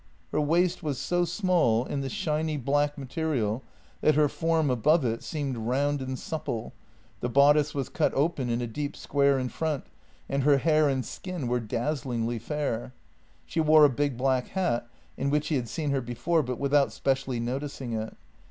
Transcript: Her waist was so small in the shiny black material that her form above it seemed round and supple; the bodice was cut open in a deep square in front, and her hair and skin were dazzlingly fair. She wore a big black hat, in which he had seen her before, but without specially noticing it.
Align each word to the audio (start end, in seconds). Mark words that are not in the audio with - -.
Her 0.31 0.41
waist 0.41 0.81
was 0.81 0.97
so 0.97 1.25
small 1.25 1.85
in 1.85 2.01
the 2.01 2.09
shiny 2.09 2.57
black 2.57 2.97
material 2.97 3.61
that 4.01 4.15
her 4.15 4.27
form 4.27 4.71
above 4.71 5.05
it 5.05 5.21
seemed 5.21 5.55
round 5.55 6.01
and 6.01 6.17
supple; 6.17 6.73
the 7.19 7.29
bodice 7.29 7.75
was 7.75 7.87
cut 7.87 8.11
open 8.15 8.49
in 8.49 8.61
a 8.61 8.65
deep 8.65 8.95
square 8.97 9.37
in 9.37 9.47
front, 9.47 9.85
and 10.27 10.41
her 10.41 10.57
hair 10.57 10.89
and 10.89 11.05
skin 11.05 11.47
were 11.47 11.59
dazzlingly 11.59 12.39
fair. 12.39 12.95
She 13.45 13.59
wore 13.59 13.85
a 13.85 13.89
big 13.91 14.17
black 14.17 14.47
hat, 14.47 14.89
in 15.17 15.29
which 15.29 15.49
he 15.49 15.55
had 15.55 15.69
seen 15.69 15.91
her 15.91 16.01
before, 16.01 16.41
but 16.41 16.57
without 16.57 16.91
specially 16.91 17.39
noticing 17.39 17.93
it. 17.93 18.17